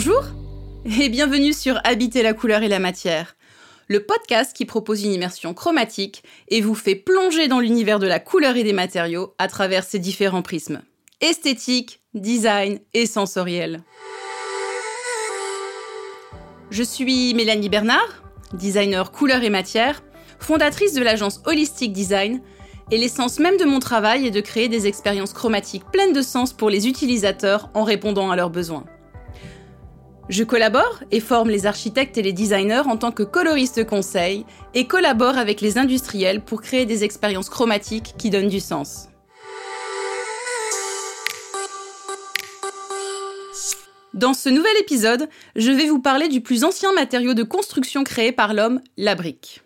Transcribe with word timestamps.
Bonjour 0.00 0.22
et 1.00 1.08
bienvenue 1.08 1.52
sur 1.52 1.80
Habiter 1.82 2.22
la 2.22 2.32
couleur 2.32 2.62
et 2.62 2.68
la 2.68 2.78
matière, 2.78 3.34
le 3.88 4.06
podcast 4.06 4.56
qui 4.56 4.64
propose 4.64 5.02
une 5.02 5.10
immersion 5.10 5.54
chromatique 5.54 6.22
et 6.46 6.60
vous 6.60 6.76
fait 6.76 6.94
plonger 6.94 7.48
dans 7.48 7.58
l'univers 7.58 7.98
de 7.98 8.06
la 8.06 8.20
couleur 8.20 8.56
et 8.56 8.62
des 8.62 8.72
matériaux 8.72 9.34
à 9.38 9.48
travers 9.48 9.82
ses 9.82 9.98
différents 9.98 10.42
prismes 10.42 10.82
esthétique, 11.20 12.00
design 12.14 12.78
et 12.94 13.06
sensoriel. 13.06 13.82
Je 16.70 16.84
suis 16.84 17.34
Mélanie 17.34 17.68
Bernard, 17.68 18.22
designer 18.52 19.10
couleur 19.10 19.42
et 19.42 19.50
matière, 19.50 20.04
fondatrice 20.38 20.94
de 20.94 21.02
l'agence 21.02 21.40
Holistic 21.44 21.92
Design, 21.92 22.40
et 22.92 22.98
l'essence 22.98 23.40
même 23.40 23.56
de 23.56 23.64
mon 23.64 23.80
travail 23.80 24.28
est 24.28 24.30
de 24.30 24.40
créer 24.40 24.68
des 24.68 24.86
expériences 24.86 25.32
chromatiques 25.32 25.90
pleines 25.90 26.12
de 26.12 26.22
sens 26.22 26.52
pour 26.52 26.70
les 26.70 26.86
utilisateurs 26.86 27.68
en 27.74 27.82
répondant 27.82 28.30
à 28.30 28.36
leurs 28.36 28.50
besoins. 28.50 28.84
Je 30.28 30.44
collabore 30.44 31.00
et 31.10 31.20
forme 31.20 31.48
les 31.48 31.64
architectes 31.64 32.18
et 32.18 32.22
les 32.22 32.34
designers 32.34 32.82
en 32.86 32.98
tant 32.98 33.12
que 33.12 33.22
coloriste 33.22 33.86
conseil 33.86 34.44
et 34.74 34.86
collabore 34.86 35.38
avec 35.38 35.62
les 35.62 35.78
industriels 35.78 36.42
pour 36.42 36.60
créer 36.60 36.84
des 36.84 37.02
expériences 37.02 37.48
chromatiques 37.48 38.14
qui 38.18 38.28
donnent 38.28 38.48
du 38.48 38.60
sens. 38.60 39.08
Dans 44.12 44.34
ce 44.34 44.48
nouvel 44.48 44.76
épisode, 44.80 45.28
je 45.56 45.70
vais 45.70 45.86
vous 45.86 46.00
parler 46.00 46.28
du 46.28 46.40
plus 46.40 46.64
ancien 46.64 46.92
matériau 46.92 47.32
de 47.32 47.42
construction 47.42 48.04
créé 48.04 48.32
par 48.32 48.52
l'homme, 48.52 48.80
la 48.96 49.14
brique. 49.14 49.62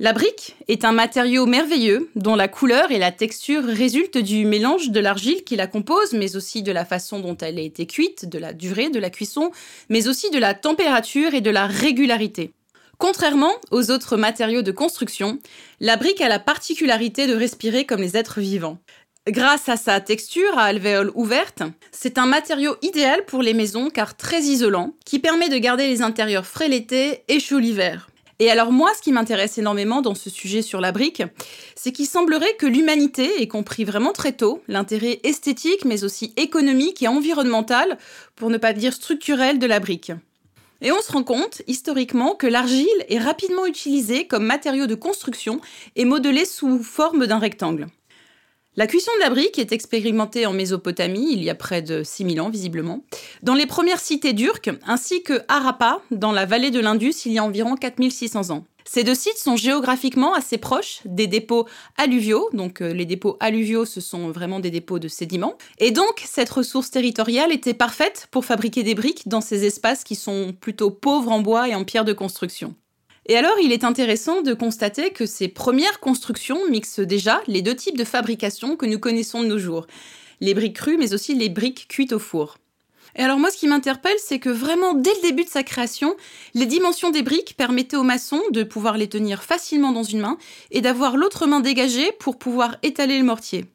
La 0.00 0.12
brique 0.12 0.54
est 0.68 0.84
un 0.84 0.92
matériau 0.92 1.44
merveilleux 1.44 2.08
dont 2.14 2.36
la 2.36 2.46
couleur 2.46 2.92
et 2.92 2.98
la 2.98 3.10
texture 3.10 3.64
résultent 3.64 4.18
du 4.18 4.46
mélange 4.46 4.90
de 4.90 5.00
l'argile 5.00 5.42
qui 5.42 5.56
la 5.56 5.66
compose, 5.66 6.12
mais 6.12 6.36
aussi 6.36 6.62
de 6.62 6.70
la 6.70 6.84
façon 6.84 7.18
dont 7.18 7.36
elle 7.38 7.58
a 7.58 7.62
été 7.62 7.84
cuite, 7.84 8.28
de 8.28 8.38
la 8.38 8.52
durée 8.52 8.90
de 8.90 9.00
la 9.00 9.10
cuisson, 9.10 9.50
mais 9.88 10.06
aussi 10.06 10.30
de 10.30 10.38
la 10.38 10.54
température 10.54 11.34
et 11.34 11.40
de 11.40 11.50
la 11.50 11.66
régularité. 11.66 12.52
Contrairement 12.98 13.52
aux 13.72 13.90
autres 13.90 14.16
matériaux 14.16 14.62
de 14.62 14.70
construction, 14.70 15.40
la 15.80 15.96
brique 15.96 16.20
a 16.20 16.28
la 16.28 16.38
particularité 16.38 17.26
de 17.26 17.34
respirer 17.34 17.84
comme 17.84 18.00
les 18.00 18.16
êtres 18.16 18.40
vivants. 18.40 18.78
Grâce 19.26 19.68
à 19.68 19.76
sa 19.76 20.00
texture 20.00 20.56
à 20.56 20.62
alvéoles 20.62 21.10
ouvertes, 21.16 21.64
c'est 21.90 22.18
un 22.18 22.26
matériau 22.26 22.76
idéal 22.82 23.24
pour 23.24 23.42
les 23.42 23.52
maisons 23.52 23.90
car 23.90 24.16
très 24.16 24.42
isolant, 24.42 24.94
qui 25.04 25.18
permet 25.18 25.48
de 25.48 25.58
garder 25.58 25.88
les 25.88 26.02
intérieurs 26.02 26.46
frais 26.46 26.68
l'été 26.68 27.24
et 27.26 27.40
chaud 27.40 27.58
l'hiver. 27.58 28.07
Et 28.40 28.50
alors 28.50 28.70
moi, 28.70 28.92
ce 28.96 29.02
qui 29.02 29.10
m'intéresse 29.10 29.58
énormément 29.58 30.00
dans 30.00 30.14
ce 30.14 30.30
sujet 30.30 30.62
sur 30.62 30.80
la 30.80 30.92
brique, 30.92 31.24
c'est 31.74 31.90
qu'il 31.90 32.06
semblerait 32.06 32.54
que 32.56 32.66
l'humanité 32.66 33.42
ait 33.42 33.48
compris 33.48 33.82
vraiment 33.84 34.12
très 34.12 34.32
tôt 34.32 34.62
l'intérêt 34.68 35.18
esthétique, 35.24 35.84
mais 35.84 36.04
aussi 36.04 36.32
économique 36.36 37.02
et 37.02 37.08
environnemental, 37.08 37.98
pour 38.36 38.50
ne 38.50 38.58
pas 38.58 38.72
dire 38.72 38.92
structurel, 38.92 39.58
de 39.58 39.66
la 39.66 39.80
brique. 39.80 40.12
Et 40.80 40.92
on 40.92 41.02
se 41.02 41.10
rend 41.10 41.24
compte, 41.24 41.62
historiquement, 41.66 42.36
que 42.36 42.46
l'argile 42.46 42.86
est 43.08 43.18
rapidement 43.18 43.66
utilisée 43.66 44.28
comme 44.28 44.44
matériau 44.44 44.86
de 44.86 44.94
construction 44.94 45.60
et 45.96 46.04
modelée 46.04 46.44
sous 46.44 46.80
forme 46.80 47.26
d'un 47.26 47.40
rectangle. 47.40 47.88
La 48.78 48.86
cuisson 48.86 49.10
de 49.16 49.24
la 49.24 49.30
brique 49.30 49.58
est 49.58 49.72
expérimentée 49.72 50.46
en 50.46 50.52
Mésopotamie, 50.52 51.32
il 51.32 51.42
y 51.42 51.50
a 51.50 51.56
près 51.56 51.82
de 51.82 52.04
6000 52.04 52.40
ans 52.40 52.48
visiblement, 52.48 53.02
dans 53.42 53.54
les 53.54 53.66
premières 53.66 53.98
cités 53.98 54.32
turques, 54.32 54.70
ainsi 54.86 55.24
que 55.24 55.40
Harappa, 55.48 56.00
dans 56.12 56.30
la 56.30 56.46
vallée 56.46 56.70
de 56.70 56.78
l'Indus, 56.78 57.14
il 57.26 57.32
y 57.32 57.38
a 57.38 57.44
environ 57.44 57.74
4600 57.74 58.50
ans. 58.50 58.66
Ces 58.84 59.02
deux 59.02 59.16
sites 59.16 59.36
sont 59.36 59.56
géographiquement 59.56 60.32
assez 60.32 60.58
proches 60.58 61.00
des 61.04 61.26
dépôts 61.26 61.66
alluviaux, 61.96 62.50
donc 62.52 62.80
euh, 62.80 62.92
les 62.92 63.04
dépôts 63.04 63.36
alluviaux 63.40 63.84
ce 63.84 64.00
sont 64.00 64.30
vraiment 64.30 64.60
des 64.60 64.70
dépôts 64.70 65.00
de 65.00 65.08
sédiments, 65.08 65.58
et 65.80 65.90
donc 65.90 66.22
cette 66.24 66.48
ressource 66.48 66.92
territoriale 66.92 67.50
était 67.50 67.74
parfaite 67.74 68.28
pour 68.30 68.44
fabriquer 68.44 68.84
des 68.84 68.94
briques 68.94 69.26
dans 69.26 69.40
ces 69.40 69.64
espaces 69.64 70.04
qui 70.04 70.14
sont 70.14 70.54
plutôt 70.60 70.92
pauvres 70.92 71.32
en 71.32 71.40
bois 71.40 71.68
et 71.68 71.74
en 71.74 71.82
pierre 71.82 72.04
de 72.04 72.12
construction. 72.12 72.76
Et 73.30 73.36
alors, 73.36 73.58
il 73.62 73.72
est 73.72 73.84
intéressant 73.84 74.40
de 74.40 74.54
constater 74.54 75.10
que 75.10 75.26
ces 75.26 75.48
premières 75.48 76.00
constructions 76.00 76.66
mixent 76.70 77.00
déjà 77.00 77.42
les 77.46 77.60
deux 77.60 77.76
types 77.76 77.98
de 77.98 78.04
fabrication 78.04 78.74
que 78.74 78.86
nous 78.86 78.98
connaissons 78.98 79.42
de 79.42 79.48
nos 79.48 79.58
jours. 79.58 79.86
Les 80.40 80.54
briques 80.54 80.76
crues, 80.76 80.96
mais 80.96 81.12
aussi 81.12 81.34
les 81.34 81.50
briques 81.50 81.88
cuites 81.88 82.14
au 82.14 82.18
four. 82.18 82.56
Et 83.16 83.22
alors 83.22 83.38
moi, 83.38 83.50
ce 83.50 83.58
qui 83.58 83.68
m'interpelle, 83.68 84.16
c'est 84.18 84.38
que 84.38 84.48
vraiment, 84.48 84.94
dès 84.94 85.12
le 85.14 85.28
début 85.28 85.44
de 85.44 85.50
sa 85.50 85.62
création, 85.62 86.16
les 86.54 86.66
dimensions 86.66 87.10
des 87.10 87.22
briques 87.22 87.54
permettaient 87.56 87.96
aux 87.96 88.02
maçons 88.02 88.42
de 88.52 88.62
pouvoir 88.62 88.96
les 88.96 89.08
tenir 89.08 89.42
facilement 89.42 89.92
dans 89.92 90.02
une 90.02 90.20
main 90.20 90.38
et 90.70 90.80
d'avoir 90.80 91.16
l'autre 91.16 91.46
main 91.46 91.60
dégagée 91.60 92.12
pour 92.12 92.38
pouvoir 92.38 92.76
étaler 92.82 93.18
le 93.18 93.24
mortier. 93.24 93.66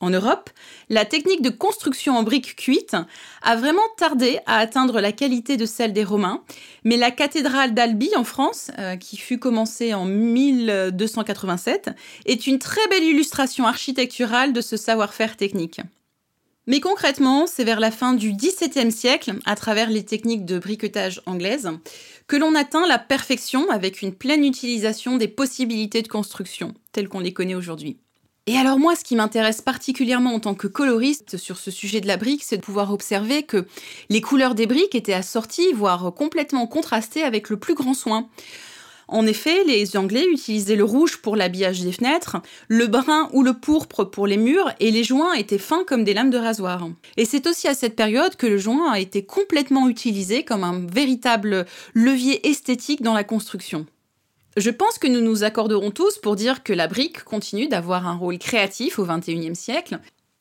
En 0.00 0.10
Europe, 0.10 0.50
la 0.88 1.04
technique 1.04 1.42
de 1.42 1.50
construction 1.50 2.16
en 2.16 2.22
briques 2.22 2.54
cuites 2.54 2.96
a 3.42 3.56
vraiment 3.56 3.82
tardé 3.96 4.38
à 4.46 4.58
atteindre 4.58 5.00
la 5.00 5.10
qualité 5.10 5.56
de 5.56 5.66
celle 5.66 5.92
des 5.92 6.04
Romains, 6.04 6.44
mais 6.84 6.96
la 6.96 7.10
cathédrale 7.10 7.74
d'Albi 7.74 8.10
en 8.14 8.22
France, 8.22 8.70
euh, 8.78 8.94
qui 8.96 9.16
fut 9.16 9.38
commencée 9.38 9.94
en 9.94 10.04
1287, 10.04 11.90
est 12.26 12.46
une 12.46 12.60
très 12.60 12.86
belle 12.90 13.02
illustration 13.02 13.66
architecturale 13.66 14.52
de 14.52 14.60
ce 14.60 14.76
savoir-faire 14.76 15.36
technique. 15.36 15.80
Mais 16.68 16.80
concrètement, 16.80 17.46
c'est 17.48 17.64
vers 17.64 17.80
la 17.80 17.90
fin 17.90 18.12
du 18.12 18.32
XVIIe 18.32 18.92
siècle, 18.92 19.36
à 19.46 19.56
travers 19.56 19.90
les 19.90 20.04
techniques 20.04 20.44
de 20.44 20.58
briquetage 20.58 21.22
anglaises, 21.26 21.70
que 22.28 22.36
l'on 22.36 22.54
atteint 22.54 22.86
la 22.86 22.98
perfection 22.98 23.68
avec 23.70 24.02
une 24.02 24.14
pleine 24.14 24.44
utilisation 24.44 25.16
des 25.16 25.28
possibilités 25.28 26.02
de 26.02 26.08
construction, 26.08 26.74
telles 26.92 27.08
qu'on 27.08 27.20
les 27.20 27.32
connaît 27.32 27.54
aujourd'hui. 27.54 27.96
Et 28.48 28.56
alors 28.56 28.78
moi, 28.78 28.96
ce 28.96 29.04
qui 29.04 29.14
m'intéresse 29.14 29.60
particulièrement 29.60 30.32
en 30.32 30.40
tant 30.40 30.54
que 30.54 30.66
coloriste 30.66 31.36
sur 31.36 31.58
ce 31.58 31.70
sujet 31.70 32.00
de 32.00 32.06
la 32.06 32.16
brique, 32.16 32.42
c'est 32.42 32.56
de 32.56 32.62
pouvoir 32.62 32.90
observer 32.94 33.42
que 33.42 33.66
les 34.08 34.22
couleurs 34.22 34.54
des 34.54 34.66
briques 34.66 34.94
étaient 34.94 35.12
assorties, 35.12 35.74
voire 35.74 36.14
complètement 36.14 36.66
contrastées 36.66 37.22
avec 37.22 37.50
le 37.50 37.58
plus 37.58 37.74
grand 37.74 37.92
soin. 37.92 38.26
En 39.06 39.26
effet, 39.26 39.64
les 39.64 39.98
Anglais 39.98 40.24
utilisaient 40.32 40.76
le 40.76 40.84
rouge 40.84 41.18
pour 41.18 41.36
l'habillage 41.36 41.82
des 41.82 41.92
fenêtres, 41.92 42.38
le 42.68 42.86
brun 42.86 43.28
ou 43.34 43.42
le 43.42 43.52
pourpre 43.52 44.04
pour 44.04 44.26
les 44.26 44.38
murs, 44.38 44.72
et 44.80 44.92
les 44.92 45.04
joints 45.04 45.34
étaient 45.34 45.58
fins 45.58 45.84
comme 45.86 46.04
des 46.04 46.14
lames 46.14 46.30
de 46.30 46.38
rasoir. 46.38 46.88
Et 47.18 47.26
c'est 47.26 47.46
aussi 47.46 47.68
à 47.68 47.74
cette 47.74 47.96
période 47.96 48.36
que 48.36 48.46
le 48.46 48.56
joint 48.56 48.90
a 48.90 48.98
été 48.98 49.26
complètement 49.26 49.90
utilisé 49.90 50.42
comme 50.42 50.64
un 50.64 50.86
véritable 50.86 51.66
levier 51.92 52.48
esthétique 52.48 53.02
dans 53.02 53.12
la 53.12 53.24
construction. 53.24 53.84
Je 54.58 54.70
pense 54.70 54.98
que 54.98 55.06
nous 55.06 55.20
nous 55.20 55.44
accorderons 55.44 55.92
tous 55.92 56.18
pour 56.18 56.34
dire 56.34 56.64
que 56.64 56.72
la 56.72 56.88
brique 56.88 57.22
continue 57.22 57.68
d'avoir 57.68 58.08
un 58.08 58.16
rôle 58.16 58.38
créatif 58.38 58.98
au 58.98 59.04
XXIe 59.04 59.54
siècle, 59.54 60.00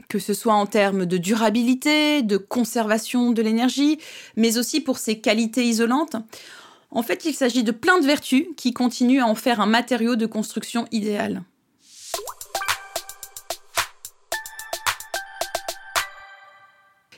que 0.10 0.18
ce 0.18 0.34
soit 0.34 0.56
en 0.56 0.66
termes 0.66 1.06
de 1.06 1.18
durabilité, 1.18 2.24
de 2.24 2.38
conservation 2.38 3.32
de 3.32 3.44
l'énergie, 3.44 4.00
mais 4.36 4.58
aussi 4.58 4.82
pour 4.82 4.98
ses 4.98 5.20
qualités 5.20 5.66
isolantes. 5.66 6.16
En 6.90 7.04
fait, 7.04 7.26
il 7.26 7.36
s'agit 7.36 7.64
de 7.64 7.72
plein 7.72 8.00
de 8.00 8.08
vertus 8.08 8.48
qui 8.58 8.74
continuent 8.74 9.22
à 9.22 9.28
en 9.28 9.36
faire 9.36 9.62
un 9.62 9.68
matériau 9.68 10.16
de 10.16 10.26
construction 10.26 10.88
idéal. 10.92 11.44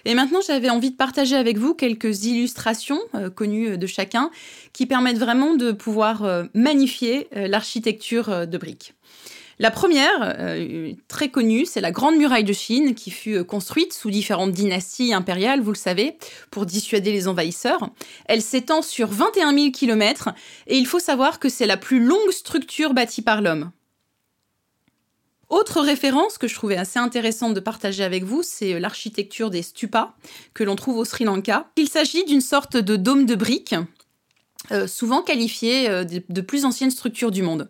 Et 0.05 0.15
maintenant, 0.15 0.39
j'avais 0.45 0.69
envie 0.69 0.91
de 0.91 0.95
partager 0.95 1.35
avec 1.35 1.57
vous 1.57 1.73
quelques 1.73 2.25
illustrations 2.25 2.99
euh, 3.15 3.29
connues 3.29 3.77
de 3.77 3.87
chacun 3.87 4.31
qui 4.73 4.85
permettent 4.85 5.17
vraiment 5.17 5.55
de 5.55 5.71
pouvoir 5.71 6.23
euh, 6.23 6.43
magnifier 6.53 7.27
euh, 7.35 7.47
l'architecture 7.47 8.47
de 8.47 8.57
briques. 8.57 8.93
La 9.61 9.71
première, 9.71 10.37
très 11.09 11.27
connue, 11.27 11.65
c'est 11.65 11.81
la 11.81 11.91
Grande 11.91 12.15
Muraille 12.15 12.45
de 12.45 12.53
Chine, 12.53 12.95
qui 12.95 13.11
fut 13.11 13.43
construite 13.43 13.91
sous 13.91 14.09
différentes 14.09 14.53
dynasties 14.53 15.13
impériales, 15.13 15.59
vous 15.59 15.73
le 15.73 15.77
savez, 15.77 16.17
pour 16.49 16.65
dissuader 16.65 17.11
les 17.11 17.27
envahisseurs. 17.27 17.89
Elle 18.27 18.41
s'étend 18.41 18.81
sur 18.81 19.09
21 19.09 19.53
000 19.53 19.71
km, 19.71 20.29
et 20.67 20.77
il 20.77 20.87
faut 20.87 20.99
savoir 20.99 21.39
que 21.39 21.49
c'est 21.49 21.65
la 21.65 21.75
plus 21.75 22.01
longue 22.01 22.31
structure 22.31 22.93
bâtie 22.93 23.21
par 23.21 23.41
l'homme. 23.41 23.71
Autre 25.49 25.81
référence 25.81 26.37
que 26.37 26.47
je 26.47 26.53
trouvais 26.53 26.77
assez 26.77 26.99
intéressante 26.99 27.55
de 27.55 27.59
partager 27.59 28.03
avec 28.03 28.23
vous, 28.23 28.43
c'est 28.43 28.75
euh, 28.75 28.79
l'architecture 28.79 29.49
des 29.49 29.63
stupas 29.63 30.15
que 30.53 30.63
l'on 30.63 30.75
trouve 30.75 30.97
au 30.97 31.05
Sri 31.05 31.23
Lanka. 31.23 31.67
Il 31.75 31.89
s'agit 31.89 32.23
d'une 32.23 32.41
sorte 32.41 32.77
de 32.77 32.95
dôme 32.95 33.25
de 33.25 33.33
briques, 33.33 33.75
euh, 34.71 34.85
souvent 34.85 35.23
qualifié 35.23 35.89
euh, 35.89 36.03
de 36.03 36.41
plus 36.41 36.65
ancienne 36.65 36.91
structure 36.91 37.31
du 37.31 37.41
monde. 37.41 37.67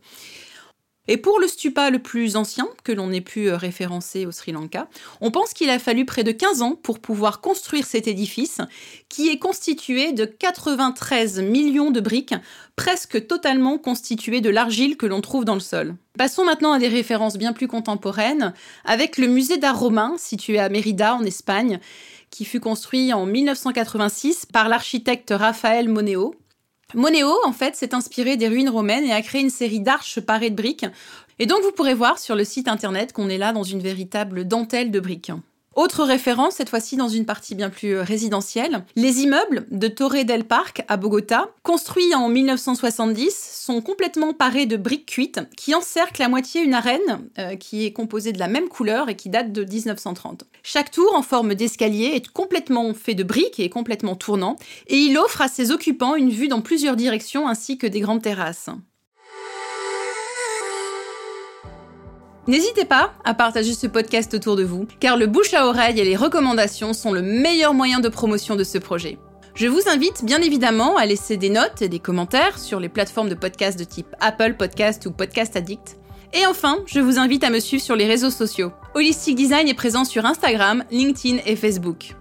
Et 1.12 1.18
pour 1.18 1.40
le 1.40 1.48
stupa 1.48 1.90
le 1.90 1.98
plus 1.98 2.36
ancien 2.36 2.68
que 2.84 2.92
l'on 2.92 3.12
ait 3.12 3.20
pu 3.20 3.50
euh, 3.50 3.58
référencer 3.58 4.28
au 4.28 4.32
Sri 4.32 4.52
Lanka, 4.52 4.88
on 5.22 5.32
pense 5.32 5.54
qu'il 5.54 5.72
a 5.72 5.80
fallu 5.80 6.06
près 6.06 6.24
de 6.24 6.32
15 6.32 6.62
ans 6.62 6.76
pour 6.76 7.00
pouvoir 7.00 7.42
construire 7.42 7.88
cet 7.88 8.08
édifice 8.08 8.62
qui 9.10 9.30
est 9.30 9.40
constitué 9.40 10.14
de 10.14 10.26
93 10.26 11.40
millions 11.40 11.90
de 11.90 12.00
briques, 12.00 12.36
presque 12.76 13.26
totalement 13.26 13.80
constituées 13.80 14.40
de 14.40 14.52
l'argile 14.52 14.98
que 14.98 15.08
l'on 15.08 15.22
trouve 15.22 15.46
dans 15.46 15.56
le 15.56 15.62
sol. 15.62 15.96
Passons 16.16 16.46
maintenant 16.46 16.74
à 16.74 16.80
des 16.80 16.88
références 16.88 17.38
bien 17.38 17.54
plus 17.54 17.68
contemporaines 17.68 18.54
avec 18.86 19.18
le 19.18 19.26
musée 19.26 19.58
d'art 19.58 19.80
romain 19.80 20.14
situé 20.20 20.60
à 20.60 20.70
Mérida 20.70 21.16
en 21.16 21.24
Espagne 21.24 21.80
qui 22.30 22.46
fut 22.46 22.60
construit 22.60 23.14
en 23.14 23.26
1986 23.26 24.46
par 24.46 24.70
l'architecte 24.70 25.34
Raphaël 25.36 25.90
Moneo 25.90 26.36
Moneo, 26.96 27.32
en 27.46 27.52
fait, 27.52 27.76
s'est 27.76 27.94
inspiré 27.94 28.36
des 28.36 28.48
ruines 28.48 28.70
romaines 28.70 29.04
et 29.04 29.14
a 29.14 29.22
créé 29.22 29.42
une 29.42 29.50
série 29.50 29.80
d'arches 29.80 30.20
parées 30.20 30.50
de 30.50 30.56
briques. 30.56 30.86
Et 31.38 31.46
donc, 31.46 31.62
vous 31.62 31.72
pourrez 31.72 31.94
voir 31.94 32.18
sur 32.18 32.36
le 32.36 32.44
site 32.44 32.68
internet 32.68 33.14
qu'on 33.14 33.30
est 33.30 33.38
là 33.38 33.54
dans 33.54 33.64
une 33.64 33.80
véritable 33.80 34.48
dentelle 34.48 34.90
de 34.90 35.00
briques. 35.00 35.32
Autre 35.80 36.04
référence, 36.04 36.56
cette 36.56 36.68
fois-ci 36.68 36.98
dans 36.98 37.08
une 37.08 37.26
partie 37.26 37.56
bien 37.56 37.70
plus 37.70 37.96
euh, 37.96 38.04
résidentielle, 38.04 38.84
les 38.98 39.22
immeubles 39.22 39.66
de 39.72 39.88
Torre 39.88 40.26
del 40.26 40.44
Parque 40.44 40.84
à 40.90 40.98
Bogota, 40.98 41.52
construits 41.64 42.14
en 42.14 42.28
1970, 42.28 43.62
sont 43.64 43.80
complètement 43.80 44.34
parés 44.34 44.66
de 44.66 44.76
briques 44.76 45.06
cuites 45.06 45.40
qui 45.56 45.74
encerclent 45.74 46.22
à 46.22 46.28
moitié 46.28 46.62
une 46.62 46.74
arène 46.74 47.30
euh, 47.38 47.56
qui 47.56 47.86
est 47.86 47.94
composée 47.94 48.34
de 48.34 48.40
la 48.40 48.50
même 48.50 48.68
couleur 48.68 49.08
et 49.08 49.16
qui 49.16 49.30
date 49.30 49.54
de 49.54 49.64
1930. 49.64 50.44
Chaque 50.64 50.92
tour 50.92 51.16
en 51.16 51.22
forme 51.22 51.56
d'escalier 51.56 52.12
est 52.14 52.28
complètement 52.28 52.94
fait 52.94 53.16
de 53.16 53.24
briques 53.24 53.62
et 53.62 53.70
complètement 53.70 54.18
tournant, 54.18 54.58
et 54.88 54.98
il 54.98 55.18
offre 55.18 55.42
à 55.42 55.48
ses 55.48 55.72
occupants 55.72 56.16
une 56.16 56.30
vue 56.30 56.50
dans 56.50 56.60
plusieurs 56.60 56.98
directions 56.98 57.48
ainsi 57.48 57.78
que 57.78 57.88
des 57.88 58.02
grandes 58.02 58.22
terrasses. 58.22 58.70
N'hésitez 62.50 62.84
pas 62.84 63.14
à 63.26 63.36
partager 63.36 63.76
ce 63.76 63.86
podcast 63.86 64.34
autour 64.34 64.56
de 64.56 64.64
vous, 64.64 64.88
car 65.00 65.18
le 65.18 65.28
bouche 65.28 65.54
à 65.54 65.68
oreille 65.68 66.00
et 66.00 66.04
les 66.04 66.16
recommandations 66.16 66.94
sont 66.94 67.12
le 67.12 67.22
meilleur 67.22 67.76
moyen 67.76 68.00
de 68.00 68.10
promotion 68.10 68.56
de 68.56 68.64
ce 68.64 68.80
projet. 68.80 69.20
Je 69.54 69.68
vous 69.68 69.88
invite 69.88 70.26
bien 70.26 70.42
évidemment 70.42 70.98
à 70.98 71.06
laisser 71.06 71.38
des 71.38 71.52
notes 71.52 71.84
et 71.84 71.90
des 71.90 72.00
commentaires 72.00 72.58
sur 72.58 72.80
les 72.80 72.90
plateformes 72.90 73.30
de 73.30 73.36
podcast 73.36 73.78
de 73.78 73.84
type 73.84 74.16
Apple 74.20 74.56
Podcast 74.56 75.06
ou 75.06 75.12
Podcast 75.12 75.56
Addict. 75.58 76.00
Et 76.34 76.48
enfin, 76.48 76.80
je 76.88 77.00
vous 77.00 77.20
invite 77.20 77.44
à 77.44 77.52
me 77.52 77.60
suivre 77.60 77.84
sur 77.84 77.96
les 77.96 78.08
réseaux 78.08 78.32
sociaux. 78.32 78.72
Holistic 78.96 79.36
Design 79.36 79.68
est 79.68 79.76
présent 79.76 80.04
sur 80.04 80.26
Instagram, 80.26 80.84
LinkedIn 80.90 81.44
et 81.46 81.56
Facebook. 81.56 82.16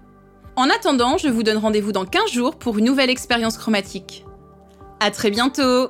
En 0.55 0.69
attendant, 0.69 1.17
je 1.17 1.29
vous 1.29 1.41
donne 1.41 1.57
rendez-vous 1.57 1.91
dans 1.91 2.05
15 2.05 2.29
jours 2.29 2.55
pour 2.55 2.77
une 2.77 2.85
nouvelle 2.85 3.09
expérience 3.09 3.57
chromatique. 3.57 4.25
À 4.99 5.09
très 5.09 5.31
bientôt 5.31 5.89